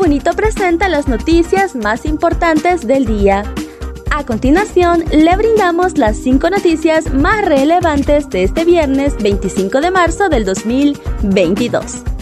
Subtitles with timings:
[0.00, 3.42] Bonito presenta las noticias más importantes del día.
[4.10, 10.30] A continuación, le brindamos las cinco noticias más relevantes de este viernes 25 de marzo
[10.30, 12.19] del 2022.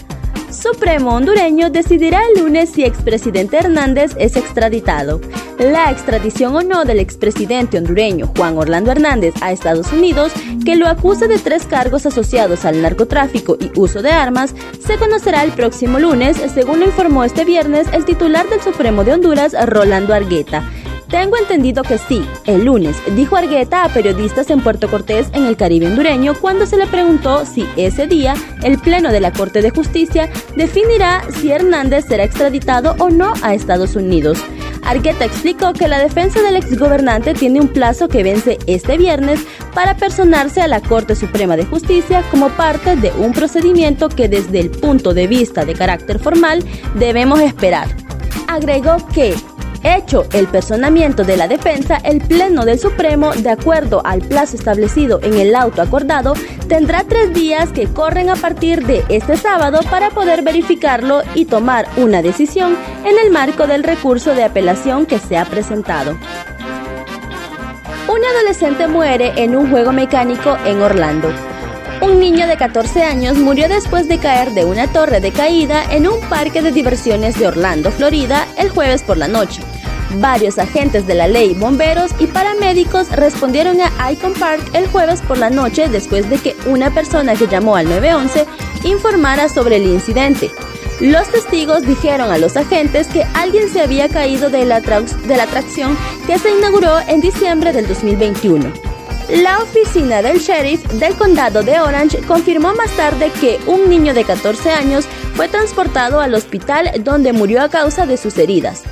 [0.51, 5.21] Supremo hondureño decidirá el lunes si expresidente Hernández es extraditado.
[5.59, 10.31] La extradición o no del expresidente hondureño Juan Orlando Hernández a Estados Unidos,
[10.65, 14.55] que lo acusa de tres cargos asociados al narcotráfico y uso de armas,
[14.85, 19.13] se conocerá el próximo lunes, según lo informó este viernes el titular del Supremo de
[19.13, 20.63] Honduras, Rolando Argueta.
[21.09, 25.57] Tengo entendido que sí, el lunes, dijo Argueta a periodistas en Puerto Cortés, en el
[25.57, 29.71] Caribe hondureño, cuando se le preguntó si ese día el Pleno de la Corte de
[29.71, 34.37] Justicia definirá si Hernández será extraditado o no a Estados Unidos.
[34.83, 39.39] Argueta explicó que la defensa del exgobernante tiene un plazo que vence este viernes
[39.73, 44.59] para personarse a la Corte Suprema de Justicia como parte de un procedimiento que desde
[44.59, 46.63] el punto de vista de carácter formal
[46.95, 47.87] debemos esperar.
[48.47, 49.35] Agregó que
[49.83, 55.21] Hecho el personamiento de la defensa, el Pleno del Supremo, de acuerdo al plazo establecido
[55.23, 56.33] en el auto acordado,
[56.67, 61.87] tendrá tres días que corren a partir de este sábado para poder verificarlo y tomar
[61.95, 66.17] una decisión en el marco del recurso de apelación que se ha presentado.
[68.09, 71.29] Un adolescente muere en un juego mecánico en Orlando.
[72.01, 76.07] Un niño de 14 años murió después de caer de una torre de caída en
[76.07, 79.61] un parque de diversiones de Orlando, Florida, el jueves por la noche.
[80.15, 85.37] Varios agentes de la ley, bomberos y paramédicos respondieron a Icon Park el jueves por
[85.37, 88.45] la noche después de que una persona que llamó al 911
[88.85, 90.49] informara sobre el incidente.
[90.99, 95.43] Los testigos dijeron a los agentes que alguien se había caído de la, de la
[95.43, 98.73] atracción que se inauguró en diciembre del 2021.
[99.29, 104.23] La oficina del sheriff del condado de Orange confirmó más tarde que un niño de
[104.23, 108.83] 14 años fue transportado al hospital donde murió a causa de sus heridas.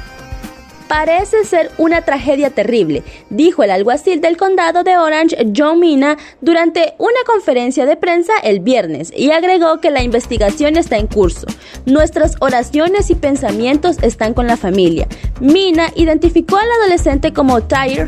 [0.88, 6.94] Parece ser una tragedia terrible, dijo el alguacil del condado de Orange, John Mina, durante
[6.98, 11.48] una conferencia de prensa el viernes y agregó que la investigación está en curso.
[11.86, 15.08] Nuestras oraciones y pensamientos están con la familia.
[15.42, 18.08] Mina identificó al adolescente como Tyre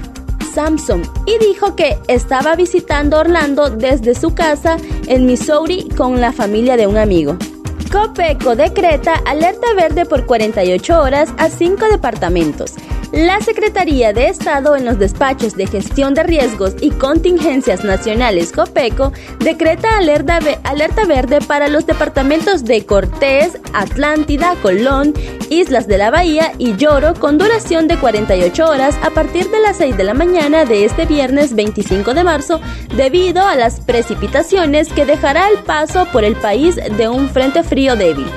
[0.53, 6.77] Samson y dijo que estaba visitando Orlando desde su casa en Missouri con la familia
[6.77, 7.37] de un amigo.
[7.91, 12.75] Copeco decreta alerta verde por 48 horas a cinco departamentos.
[13.11, 19.11] La Secretaría de Estado en los despachos de gestión de riesgos y contingencias nacionales COPECO
[19.39, 20.39] decreta alerta,
[21.07, 25.15] verde para los departamentos de Cortés, Atlántida, Colón,
[25.49, 29.77] Islas de la Bahía y Lloro con duración de 48 horas a partir de las
[29.77, 32.61] 6 de la mañana de este viernes 25 de marzo
[32.95, 37.95] debido a las precipitaciones que dejará el paso por el país de un frente frío
[37.95, 38.27] débil.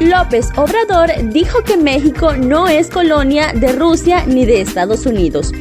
[0.00, 5.52] López Obrador dijo que México no es colonia de Rusia ni de Estados Unidos.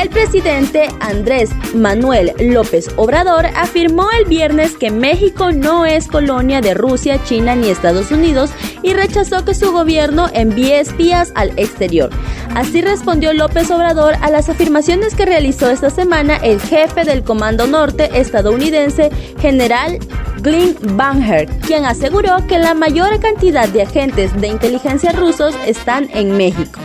[0.00, 6.72] El presidente Andrés Manuel López Obrador afirmó el viernes que México no es colonia de
[6.72, 8.50] Rusia, China ni Estados Unidos
[8.82, 12.08] y rechazó que su gobierno envíe espías al exterior.
[12.54, 17.66] Así respondió López Obrador a las afirmaciones que realizó esta semana el jefe del Comando
[17.66, 19.98] Norte estadounidense, general
[20.42, 26.36] Glenn Banher, quien aseguró que la mayor cantidad de agentes de inteligencia rusos están en
[26.36, 26.80] México.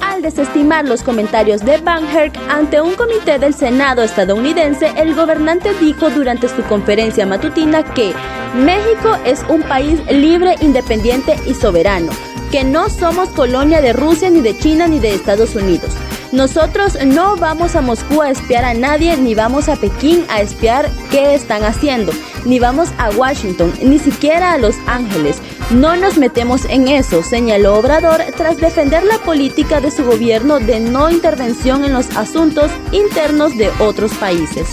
[0.00, 6.10] Al desestimar los comentarios de Banher ante un comité del Senado estadounidense, el gobernante dijo
[6.10, 8.12] durante su conferencia matutina que
[8.56, 12.10] México es un país libre, independiente y soberano,
[12.50, 15.92] que no somos colonia de Rusia, ni de China, ni de Estados Unidos.
[16.32, 20.88] Nosotros no vamos a Moscú a espiar a nadie, ni vamos a Pekín a espiar
[21.10, 22.12] qué están haciendo,
[22.44, 25.38] ni vamos a Washington, ni siquiera a Los Ángeles.
[25.70, 30.78] No nos metemos en eso, señaló Obrador tras defender la política de su gobierno de
[30.78, 34.68] no intervención en los asuntos internos de otros países.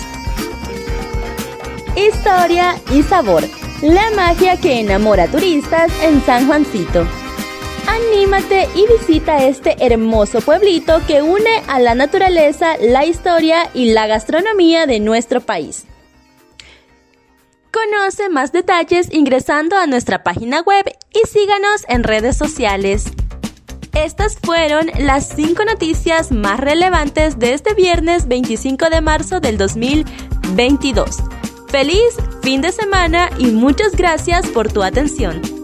[1.95, 3.43] Historia y sabor.
[3.81, 7.07] La magia que enamora turistas en San Juancito
[7.87, 14.07] anímate y visita este hermoso pueblito que une a la naturaleza, la historia y la
[14.07, 15.85] gastronomía de nuestro país.
[17.71, 23.05] Conoce más detalles ingresando a nuestra página web y síganos en redes sociales.
[23.93, 31.17] Estas fueron las 5 noticias más relevantes de este viernes 25 de marzo del 2022.
[31.69, 35.56] Feliz fin de semana y muchas gracias por tu atención.